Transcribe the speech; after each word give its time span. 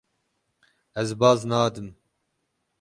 Ez 1.01 1.09
baz 1.19 1.39
nadim. 1.51 1.87